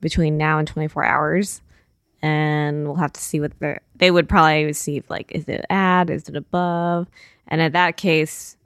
between 0.00 0.38
now 0.38 0.58
and 0.58 0.66
24 0.66 1.04
hours 1.04 1.60
and 2.22 2.84
we'll 2.86 2.96
have 2.96 3.12
to 3.12 3.20
see 3.20 3.38
what 3.40 3.58
the 3.60 3.78
they 3.96 4.10
would 4.10 4.28
probably 4.28 4.64
receive 4.64 5.04
like 5.08 5.30
is 5.32 5.44
it 5.48 5.64
at 5.70 6.10
is 6.10 6.28
it 6.28 6.36
above 6.36 7.08
and 7.48 7.60
at 7.60 7.72
that 7.72 7.96
case 7.96 8.56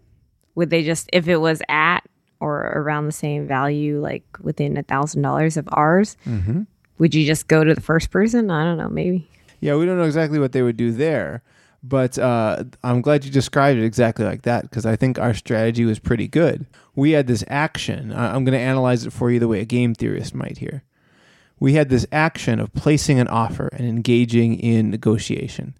would 0.54 0.70
they 0.70 0.82
just 0.82 1.08
if 1.12 1.28
it 1.28 1.36
was 1.38 1.60
at 1.68 2.00
or 2.40 2.60
around 2.74 3.06
the 3.06 3.12
same 3.12 3.46
value 3.46 4.00
like 4.00 4.24
within 4.40 4.76
a 4.76 4.82
thousand 4.82 5.22
dollars 5.22 5.56
of 5.56 5.68
ours 5.72 6.16
Mm-hmm. 6.26 6.62
Would 7.02 7.14
you 7.14 7.26
just 7.26 7.48
go 7.48 7.64
to 7.64 7.74
the 7.74 7.80
first 7.80 8.10
person 8.12 8.48
i 8.50 8.62
don't 8.64 8.78
know 8.78 8.88
maybe 8.88 9.26
Yeah, 9.60 9.74
we 9.76 9.86
don't 9.86 9.98
know 9.98 10.04
exactly 10.12 10.38
what 10.38 10.52
they 10.52 10.62
would 10.62 10.76
do 10.76 10.90
there, 10.92 11.42
But 11.82 12.16
uh, 12.18 12.62
I'm 12.84 13.00
glad 13.02 13.24
you 13.24 13.30
described 13.30 13.78
it 13.80 13.84
exactly 13.84 14.24
like 14.24 14.42
that 14.42 14.62
because 14.62 14.86
I 14.86 14.94
think 14.96 15.18
our 15.18 15.34
strategy 15.34 15.84
was 15.84 15.98
pretty 15.98 16.28
good. 16.28 16.66
We 16.94 17.10
had 17.10 17.26
this 17.26 17.44
action. 17.48 18.12
I'm 18.12 18.44
going 18.44 18.58
to 18.58 18.68
analyze 18.72 19.04
it 19.04 19.12
for 19.12 19.30
you 19.32 19.40
the 19.40 19.48
way 19.48 19.60
a 19.60 19.64
game 19.64 19.94
theorist 19.94 20.32
might 20.34 20.58
here. 20.58 20.82
We 21.58 21.74
had 21.74 21.88
this 21.88 22.06
action 22.12 22.60
of 22.60 22.72
placing 22.74 23.18
an 23.18 23.28
offer 23.28 23.68
and 23.72 23.86
engaging 23.88 24.58
in 24.58 24.90
negotiation. 24.90 25.74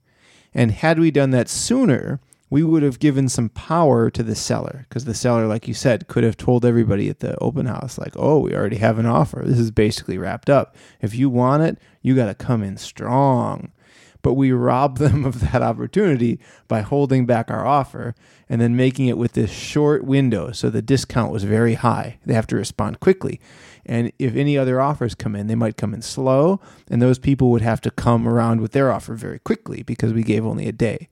And 0.55 0.71
had 0.73 0.99
we 0.99 1.11
done 1.11 1.31
that 1.31 1.49
sooner, 1.49 2.19
we 2.53 2.63
would 2.63 2.83
have 2.83 2.99
given 2.99 3.31
some 3.31 3.49
power 3.49 4.11
to 4.11 4.23
the 4.23 4.35
seller 4.35 4.85
because 4.87 5.07
the 5.07 5.15
seller, 5.15 5.47
like 5.47 5.67
you 5.67 5.73
said, 5.73 6.07
could 6.07 6.23
have 6.23 6.37
told 6.37 6.67
everybody 6.67 7.09
at 7.09 7.21
the 7.21 7.35
open 7.39 7.65
house, 7.65 7.97
like, 7.97 8.13
oh, 8.15 8.41
we 8.41 8.55
already 8.55 8.77
have 8.77 8.99
an 8.99 9.07
offer. 9.07 9.43
This 9.43 9.59
is 9.59 9.71
basically 9.71 10.19
wrapped 10.19 10.51
up. 10.51 10.77
If 11.01 11.15
you 11.15 11.31
want 11.31 11.63
it, 11.63 11.79
you 12.03 12.15
got 12.15 12.27
to 12.27 12.35
come 12.35 12.63
in 12.63 12.77
strong. 12.77 13.73
But 14.21 14.35
we 14.35 14.53
robbed 14.53 14.99
them 14.99 15.25
of 15.25 15.41
that 15.41 15.63
opportunity 15.63 16.41
by 16.69 16.83
holding 16.83 17.25
back 17.25 17.51
our 17.51 17.65
offer 17.65 18.15
and 18.51 18.61
then 18.61 18.77
making 18.77 19.07
it 19.07 19.17
with 19.17 19.33
this 19.33 19.51
short 19.51 20.05
window. 20.05 20.53
So 20.53 20.69
the 20.69 20.83
discount 20.83 21.33
was 21.33 21.45
very 21.45 21.73
high. 21.73 22.19
They 22.27 22.35
have 22.35 22.49
to 22.49 22.57
respond 22.57 23.01
quickly. 23.01 23.41
And 23.87 24.13
if 24.19 24.37
any 24.37 24.59
other 24.59 24.79
offers 24.79 25.15
come 25.15 25.35
in, 25.35 25.47
they 25.47 25.55
might 25.55 25.79
come 25.79 25.95
in 25.95 26.03
slow, 26.03 26.61
and 26.91 27.01
those 27.01 27.19
people 27.19 27.51
would 27.51 27.63
have 27.63 27.81
to 27.81 27.91
come 27.91 28.29
around 28.29 28.61
with 28.61 28.73
their 28.73 28.93
offer 28.93 29.15
very 29.15 29.39
quickly 29.39 29.83
because 29.83 30.13
we 30.13 30.23
gave 30.23 30.45
only 30.45 30.69
a 30.69 30.73
day. 30.73 31.09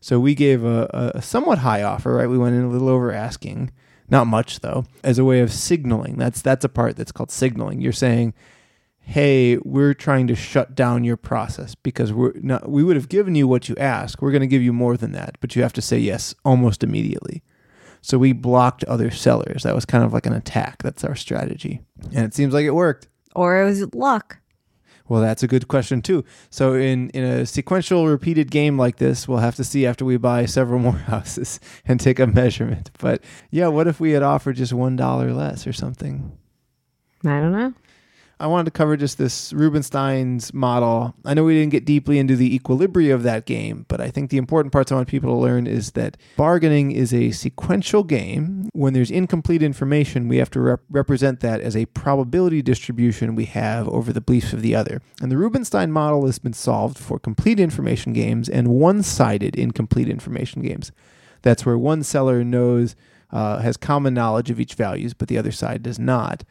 So 0.00 0.20
we 0.20 0.34
gave 0.34 0.64
a, 0.64 1.12
a 1.14 1.22
somewhat 1.22 1.58
high 1.58 1.82
offer, 1.82 2.14
right? 2.14 2.28
We 2.28 2.38
went 2.38 2.54
in 2.54 2.64
a 2.64 2.68
little 2.68 2.88
over 2.88 3.12
asking, 3.12 3.72
not 4.08 4.26
much 4.26 4.60
though, 4.60 4.84
as 5.02 5.18
a 5.18 5.24
way 5.24 5.40
of 5.40 5.52
signaling. 5.52 6.16
That's 6.16 6.42
that's 6.42 6.64
a 6.64 6.68
part 6.68 6.96
that's 6.96 7.12
called 7.12 7.30
signaling. 7.30 7.80
You're 7.80 7.92
saying, 7.92 8.34
"Hey, 9.00 9.56
we're 9.58 9.94
trying 9.94 10.26
to 10.28 10.34
shut 10.34 10.74
down 10.74 11.04
your 11.04 11.16
process 11.16 11.74
because 11.74 12.12
we're 12.12 12.34
not. 12.36 12.70
We 12.70 12.84
would 12.84 12.96
have 12.96 13.08
given 13.08 13.34
you 13.34 13.48
what 13.48 13.68
you 13.68 13.74
asked. 13.76 14.22
We're 14.22 14.32
going 14.32 14.40
to 14.42 14.46
give 14.46 14.62
you 14.62 14.72
more 14.72 14.96
than 14.96 15.12
that, 15.12 15.38
but 15.40 15.56
you 15.56 15.62
have 15.62 15.72
to 15.74 15.82
say 15.82 15.98
yes 15.98 16.34
almost 16.44 16.82
immediately." 16.82 17.42
So 18.02 18.18
we 18.18 18.32
blocked 18.32 18.84
other 18.84 19.10
sellers. 19.10 19.64
That 19.64 19.74
was 19.74 19.84
kind 19.84 20.04
of 20.04 20.12
like 20.12 20.26
an 20.26 20.32
attack. 20.32 20.82
That's 20.82 21.02
our 21.02 21.16
strategy, 21.16 21.80
and 22.14 22.24
it 22.24 22.34
seems 22.34 22.54
like 22.54 22.64
it 22.64 22.70
worked. 22.70 23.08
Or 23.34 23.60
it 23.60 23.64
was 23.64 23.92
luck. 23.94 24.38
Well, 25.08 25.20
that's 25.20 25.42
a 25.42 25.46
good 25.46 25.68
question 25.68 26.02
too. 26.02 26.24
So 26.50 26.74
in 26.74 27.10
in 27.10 27.24
a 27.24 27.46
sequential 27.46 28.06
repeated 28.06 28.50
game 28.50 28.78
like 28.78 28.96
this, 28.96 29.28
we'll 29.28 29.38
have 29.38 29.56
to 29.56 29.64
see 29.64 29.86
after 29.86 30.04
we 30.04 30.16
buy 30.16 30.46
several 30.46 30.80
more 30.86 30.92
houses 30.92 31.60
and 31.84 32.00
take 32.00 32.18
a 32.18 32.26
measurement. 32.26 32.90
But 32.98 33.22
yeah, 33.50 33.68
what 33.68 33.86
if 33.86 34.00
we 34.00 34.12
had 34.12 34.22
offered 34.22 34.56
just 34.56 34.72
one 34.72 34.96
dollar 34.96 35.32
less 35.32 35.66
or 35.66 35.72
something? 35.72 36.36
I 37.24 37.40
don't 37.40 37.52
know. 37.52 37.74
I 38.38 38.48
wanted 38.48 38.66
to 38.66 38.70
cover 38.72 38.98
just 38.98 39.16
this 39.16 39.54
Rubinstein's 39.54 40.52
model. 40.52 41.14
I 41.24 41.32
know 41.32 41.44
we 41.44 41.54
didn't 41.54 41.72
get 41.72 41.86
deeply 41.86 42.18
into 42.18 42.36
the 42.36 42.54
equilibrium 42.54 43.14
of 43.14 43.22
that 43.22 43.46
game, 43.46 43.86
but 43.88 43.98
I 43.98 44.10
think 44.10 44.28
the 44.28 44.36
important 44.36 44.72
parts 44.72 44.92
I 44.92 44.96
want 44.96 45.08
people 45.08 45.30
to 45.30 45.40
learn 45.40 45.66
is 45.66 45.92
that 45.92 46.18
bargaining 46.36 46.90
is 46.92 47.14
a 47.14 47.30
sequential 47.30 48.04
game. 48.04 48.68
When 48.74 48.92
there's 48.92 49.10
incomplete 49.10 49.62
information, 49.62 50.28
we 50.28 50.36
have 50.36 50.50
to 50.50 50.60
rep- 50.60 50.82
represent 50.90 51.40
that 51.40 51.62
as 51.62 51.74
a 51.74 51.86
probability 51.86 52.60
distribution 52.60 53.36
we 53.36 53.46
have 53.46 53.88
over 53.88 54.12
the 54.12 54.20
beliefs 54.20 54.52
of 54.52 54.60
the 54.60 54.74
other. 54.74 55.00
And 55.22 55.32
the 55.32 55.38
Rubinstein 55.38 55.90
model 55.90 56.26
has 56.26 56.38
been 56.38 56.52
solved 56.52 56.98
for 56.98 57.18
complete 57.18 57.58
information 57.58 58.12
games 58.12 58.50
and 58.50 58.68
one 58.68 59.02
sided 59.02 59.56
incomplete 59.56 60.10
information 60.10 60.60
games. 60.60 60.92
That's 61.40 61.64
where 61.64 61.78
one 61.78 62.02
seller 62.02 62.44
knows, 62.44 62.96
uh, 63.30 63.60
has 63.60 63.78
common 63.78 64.12
knowledge 64.12 64.50
of 64.50 64.60
each 64.60 64.74
values, 64.74 65.14
but 65.14 65.28
the 65.28 65.38
other 65.38 65.52
side 65.52 65.82
does 65.82 65.98
not. 65.98 66.44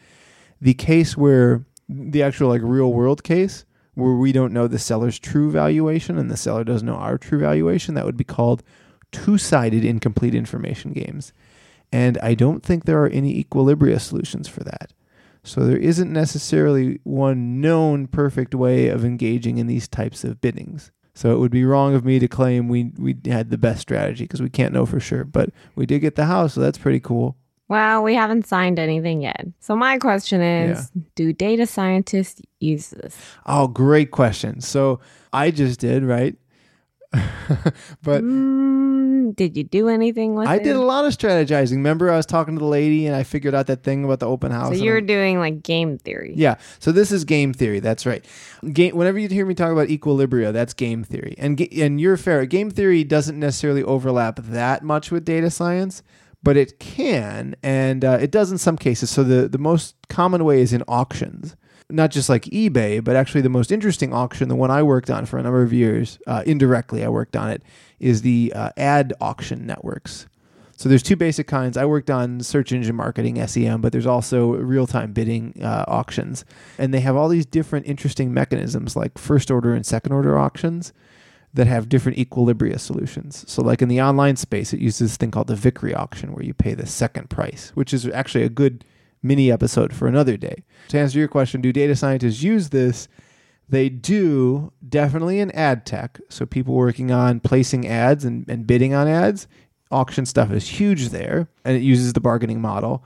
The 0.59 0.73
case 0.73 1.15
where 1.15 1.63
the 1.87 2.23
actual 2.23 2.49
like 2.49 2.61
real 2.63 2.91
world 2.91 3.23
case 3.23 3.65
where 3.93 4.15
we 4.15 4.31
don't 4.31 4.53
know 4.53 4.67
the 4.67 4.79
seller's 4.79 5.19
true 5.19 5.51
valuation 5.51 6.17
and 6.17 6.29
the 6.29 6.37
seller 6.37 6.63
doesn't 6.63 6.85
know 6.85 6.95
our 6.95 7.17
true 7.17 7.39
valuation, 7.39 7.95
that 7.95 8.05
would 8.05 8.17
be 8.17 8.23
called 8.23 8.61
two 9.11 9.37
sided 9.37 9.85
incomplete 9.85 10.35
information 10.35 10.91
games. 10.91 11.31
And 11.91 12.17
I 12.19 12.33
don't 12.33 12.61
think 12.61 12.83
there 12.83 13.01
are 13.01 13.09
any 13.09 13.41
equilibria 13.41 13.99
solutions 14.01 14.47
for 14.47 14.63
that. 14.63 14.91
So 15.43 15.61
there 15.61 15.77
isn't 15.77 16.11
necessarily 16.11 16.99
one 17.03 17.61
known 17.61 18.07
perfect 18.07 18.55
way 18.55 18.89
of 18.89 19.05
engaging 19.05 19.59
in 19.59 19.67
these 19.67 19.87
types 19.87 20.23
of 20.23 20.41
biddings. 20.41 20.91
So 21.13 21.31
it 21.31 21.39
would 21.39 21.51
be 21.51 21.63
wrong 21.63 21.95
of 21.95 22.03
me 22.03 22.19
to 22.19 22.27
claim 22.27 22.67
we 22.67 22.91
we 22.97 23.15
had 23.25 23.49
the 23.49 23.57
best 23.57 23.79
strategy 23.79 24.25
because 24.25 24.41
we 24.41 24.49
can't 24.49 24.73
know 24.73 24.85
for 24.85 24.99
sure. 24.99 25.23
But 25.23 25.51
we 25.75 25.85
did 25.85 25.99
get 25.99 26.15
the 26.15 26.25
house, 26.25 26.55
so 26.55 26.61
that's 26.61 26.77
pretty 26.77 26.99
cool. 26.99 27.37
Well, 27.67 28.03
we 28.03 28.13
haven't 28.13 28.45
signed 28.45 28.77
anything 28.77 29.21
yet. 29.21 29.45
So 29.59 29.75
my 29.75 29.97
question 29.97 30.39
is, 30.41 30.91
do 31.15 31.33
data 31.33 31.65
scientists 31.65 32.41
use 32.59 32.89
this? 32.91 33.17
Oh, 33.47 33.67
great 33.67 34.11
question. 34.11 34.61
So 34.61 34.99
I 35.33 35.49
just 35.51 35.79
did, 35.79 36.03
right? 36.03 36.35
but 38.03 38.21
Mm, 38.23 39.35
did 39.35 39.55
you 39.55 39.63
do 39.63 39.87
anything 39.87 40.35
with 40.35 40.47
I 40.47 40.55
it? 40.57 40.63
did 40.63 40.75
a 40.75 40.81
lot 40.81 41.05
of 41.05 41.13
strategizing. 41.13 41.77
Remember, 41.77 42.11
I 42.11 42.17
was 42.17 42.25
talking 42.25 42.55
to 42.55 42.59
the 42.59 42.65
lady 42.65 43.07
and 43.07 43.15
I 43.15 43.23
figured 43.23 43.55
out 43.55 43.67
that 43.67 43.83
thing 43.83 44.03
about 44.03 44.19
the 44.19 44.27
open 44.27 44.51
house. 44.51 44.77
So 44.77 44.83
you're 44.83 44.97
I'm- 44.97 45.05
doing 45.05 45.39
like 45.39 45.63
game 45.63 45.97
theory. 45.97 46.33
yeah. 46.35 46.55
So 46.79 46.91
this 46.91 47.11
is 47.11 47.23
game 47.23 47.53
theory. 47.53 47.79
That's 47.79 48.05
right. 48.05 48.23
Game. 48.73 48.95
Whenever 48.95 49.17
you 49.17 49.29
hear 49.29 49.45
me 49.45 49.53
talk 49.55 49.71
about 49.71 49.87
equilibria, 49.87 50.51
that's 50.51 50.73
game 50.73 51.03
theory. 51.03 51.35
And 51.37 51.59
and 51.71 51.99
you're 52.01 52.17
fair. 52.17 52.45
Game 52.45 52.69
theory 52.69 53.03
doesn't 53.03 53.39
necessarily 53.39 53.83
overlap 53.83 54.39
that 54.43 54.83
much 54.83 55.09
with 55.11 55.23
data 55.25 55.49
science, 55.49 56.03
but 56.45 56.55
it 56.55 56.79
can, 56.79 57.55
and 57.63 58.05
uh, 58.05 58.19
it 58.21 58.31
does 58.31 58.51
in 58.51 58.57
some 58.57 58.77
cases. 58.77 59.09
So 59.09 59.23
the 59.23 59.49
the 59.49 59.57
most 59.57 59.95
common 60.07 60.45
way 60.45 60.61
is 60.61 60.71
in 60.71 60.83
auctions. 60.87 61.55
Not 61.89 62.09
just 62.11 62.29
like 62.29 62.45
eBay, 62.45 63.03
but 63.03 63.15
actually 63.15 63.41
the 63.41 63.57
most 63.59 63.71
interesting 63.71 64.11
auction, 64.13 64.49
the 64.49 64.55
one 64.55 64.71
I 64.71 64.81
worked 64.81 65.09
on 65.09 65.25
for 65.25 65.37
a 65.37 65.43
number 65.43 65.61
of 65.61 65.71
years, 65.71 66.17
uh, 66.25 66.41
indirectly 66.45 67.03
I 67.03 67.09
worked 67.09 67.35
on 67.35 67.51
it, 67.51 67.61
is 67.99 68.21
the 68.21 68.53
uh, 68.55 68.71
ad 68.75 69.13
auction 69.21 69.67
networks. 69.67 70.27
So 70.77 70.89
there's 70.89 71.03
two 71.03 71.15
basic 71.15 71.47
kinds. 71.47 71.77
I 71.77 71.85
worked 71.85 72.09
on 72.09 72.41
search 72.41 72.71
engine 72.71 72.95
marketing 72.95 73.35
(SEM), 73.47 73.81
but 73.81 73.91
there's 73.91 74.07
also 74.07 74.53
real-time 74.73 75.13
bidding 75.13 75.61
uh, 75.61 75.85
auctions, 75.87 76.43
and 76.77 76.93
they 76.93 77.01
have 77.01 77.15
all 77.15 77.29
these 77.29 77.45
different 77.45 77.85
interesting 77.87 78.33
mechanisms, 78.33 78.95
like 78.95 79.17
first-order 79.17 79.73
and 79.75 79.85
second-order 79.85 80.37
auctions, 80.37 80.91
that 81.55 81.67
have 81.67 81.89
different 81.89 82.17
equilibria 82.17 82.79
solutions. 82.79 83.45
So, 83.47 83.61
like 83.61 83.81
in 83.81 83.87
the 83.87 84.01
online 84.01 84.35
space, 84.35 84.73
it 84.73 84.79
uses 84.79 85.11
this 85.11 85.17
thing 85.17 85.31
called 85.31 85.47
the 85.47 85.55
Vickrey 85.55 85.95
auction, 85.95 86.33
where 86.33 86.43
you 86.43 86.53
pay 86.53 86.73
the 86.73 86.85
second 86.85 87.29
price, 87.29 87.71
which 87.73 87.93
is 87.93 88.05
actually 88.07 88.43
a 88.43 88.49
good 88.49 88.85
mini 89.23 89.51
episode 89.51 89.93
for 89.93 90.07
another 90.07 90.37
day. 90.37 90.63
To 90.89 90.99
answer 90.99 91.17
your 91.17 91.29
question, 91.29 91.61
do 91.61 91.71
data 91.71 91.95
scientists 91.95 92.43
use 92.43 92.69
this? 92.69 93.07
They 93.67 93.89
do 93.89 94.71
definitely 94.87 95.39
in 95.39 95.49
ad 95.51 95.85
tech. 95.85 96.19
So 96.29 96.45
people 96.45 96.75
working 96.75 97.11
on 97.11 97.39
placing 97.39 97.87
ads 97.87 98.23
and, 98.25 98.47
and 98.47 98.67
bidding 98.67 98.93
on 98.93 99.07
ads, 99.07 99.47
auction 99.89 100.25
stuff 100.25 100.51
is 100.51 100.67
huge 100.67 101.09
there, 101.09 101.47
and 101.63 101.75
it 101.75 101.81
uses 101.81 102.13
the 102.13 102.21
bargaining 102.21 102.61
model. 102.61 103.03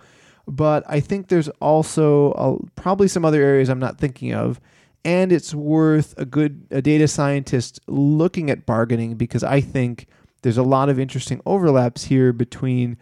But 0.47 0.83
I 0.87 0.99
think 0.99 1.27
there's 1.27 1.49
also 1.61 2.31
a, 2.31 2.57
probably 2.81 3.07
some 3.07 3.23
other 3.23 3.41
areas 3.41 3.69
I'm 3.69 3.79
not 3.79 3.99
thinking 3.99 4.33
of, 4.33 4.59
and 5.05 5.31
it's 5.31 5.53
worth 5.53 6.13
a 6.17 6.25
good 6.25 6.65
a 6.71 6.81
data 6.81 7.07
scientist 7.07 7.79
looking 7.87 8.49
at 8.49 8.65
bargaining 8.65 9.15
because 9.15 9.43
I 9.43 9.61
think 9.61 10.07
there's 10.41 10.57
a 10.57 10.63
lot 10.63 10.89
of 10.89 10.99
interesting 10.99 11.41
overlaps 11.45 12.05
here 12.05 12.33
between 12.33 12.97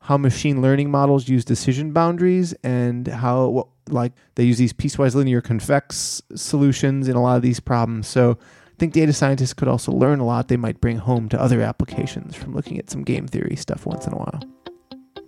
how 0.00 0.16
machine 0.16 0.60
learning 0.60 0.90
models 0.90 1.28
use 1.28 1.44
decision 1.44 1.92
boundaries 1.92 2.52
and 2.64 3.06
how 3.06 3.46
what, 3.48 3.68
like 3.88 4.12
they 4.34 4.44
use 4.44 4.58
these 4.58 4.72
piecewise 4.72 5.14
linear 5.14 5.40
convex 5.40 6.22
solutions 6.34 7.08
in 7.08 7.16
a 7.16 7.22
lot 7.22 7.36
of 7.36 7.42
these 7.42 7.60
problems. 7.60 8.08
So 8.08 8.38
I 8.40 8.74
think 8.78 8.92
data 8.92 9.12
scientists 9.12 9.54
could 9.54 9.68
also 9.68 9.92
learn 9.92 10.18
a 10.18 10.26
lot 10.26 10.48
they 10.48 10.56
might 10.56 10.80
bring 10.80 10.98
home 10.98 11.28
to 11.28 11.40
other 11.40 11.60
applications 11.60 12.34
from 12.34 12.54
looking 12.54 12.78
at 12.78 12.90
some 12.90 13.04
game 13.04 13.28
theory 13.28 13.56
stuff 13.56 13.86
once 13.86 14.06
in 14.06 14.12
a 14.12 14.16
while. 14.16 14.40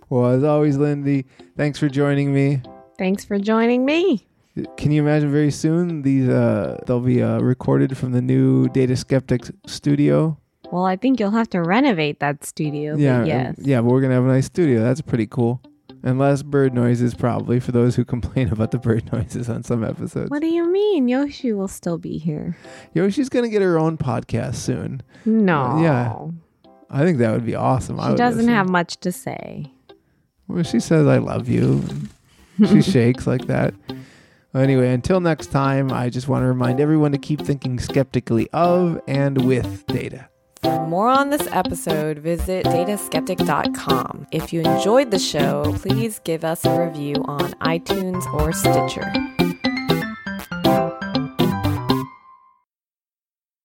Well, 0.09 0.31
as 0.31 0.43
always, 0.43 0.77
Lindy, 0.77 1.25
thanks 1.55 1.79
for 1.79 1.87
joining 1.87 2.33
me. 2.33 2.61
Thanks 2.97 3.25
for 3.25 3.39
joining 3.39 3.85
me. 3.85 4.27
Can 4.77 4.91
you 4.91 5.01
imagine 5.01 5.31
very 5.31 5.51
soon 5.51 6.03
these 6.03 6.29
uh, 6.29 6.79
they'll 6.85 7.01
be 7.01 7.21
uh, 7.21 7.39
recorded 7.39 7.97
from 7.97 8.13
the 8.13 8.21
new 8.21 8.69
Data 8.69 8.95
Skeptic 8.95 9.43
studio? 9.67 10.37
Well, 10.71 10.85
I 10.85 10.95
think 10.95 11.19
you'll 11.19 11.31
have 11.31 11.49
to 11.49 11.61
renovate 11.61 12.19
that 12.21 12.43
studio. 12.45 12.95
yeah, 12.95 13.19
but 13.19 13.27
yes. 13.27 13.55
yeah, 13.59 13.81
but 13.81 13.89
we're 13.89 14.01
gonna 14.01 14.13
have 14.13 14.23
a 14.23 14.27
nice 14.27 14.45
studio. 14.45 14.81
That's 14.81 15.01
pretty 15.01 15.27
cool. 15.27 15.61
And 16.03 16.19
less 16.19 16.43
bird 16.43 16.73
noises, 16.73 17.15
probably 17.15 17.59
for 17.59 17.71
those 17.71 17.95
who 17.95 18.05
complain 18.05 18.49
about 18.51 18.71
the 18.71 18.77
bird 18.77 19.11
noises 19.11 19.49
on 19.49 19.63
some 19.63 19.83
episodes. 19.83 20.29
What 20.29 20.41
do 20.41 20.47
you 20.47 20.71
mean? 20.71 21.07
Yoshi 21.07 21.51
will 21.51 21.67
still 21.67 21.97
be 21.97 22.17
here. 22.17 22.55
Yoshi's 22.93 23.29
gonna 23.29 23.49
get 23.49 23.61
her 23.61 23.77
own 23.77 23.97
podcast 23.97 24.55
soon. 24.55 25.01
No. 25.25 25.81
yeah. 25.81 26.15
I 26.89 27.03
think 27.03 27.17
that 27.17 27.31
would 27.31 27.45
be 27.45 27.55
awesome. 27.55 27.97
She 27.97 28.15
doesn't 28.15 28.37
listen. 28.37 28.53
have 28.53 28.69
much 28.69 28.97
to 29.01 29.11
say. 29.11 29.71
Well, 30.47 30.63
she 30.63 30.79
says 30.79 31.07
I 31.07 31.17
love 31.17 31.49
you. 31.49 31.83
she 32.69 32.81
shakes 32.93 33.27
like 33.27 33.47
that. 33.47 33.73
Anyway, 34.55 34.89
until 34.93 35.19
next 35.19 35.47
time, 35.47 35.91
I 35.91 36.09
just 36.09 36.27
want 36.27 36.43
to 36.43 36.47
remind 36.47 36.79
everyone 36.79 37.11
to 37.11 37.17
keep 37.17 37.41
thinking 37.41 37.77
skeptically 37.77 38.49
of 38.53 39.01
and 39.07 39.45
with 39.45 39.85
data. 39.87 40.29
For 40.61 40.87
more 40.87 41.09
on 41.09 41.29
this 41.29 41.47
episode, 41.51 42.19
visit 42.19 42.65
dataskeptic.com. 42.65 44.27
If 44.31 44.53
you 44.53 44.61
enjoyed 44.61 45.11
the 45.11 45.19
show, 45.19 45.75
please 45.77 46.19
give 46.19 46.43
us 46.43 46.65
a 46.65 46.85
review 46.85 47.15
on 47.25 47.51
iTunes 47.55 48.25
or 48.33 48.53
Stitcher. 48.53 49.34